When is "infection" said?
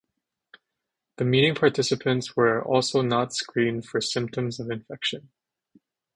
4.71-5.29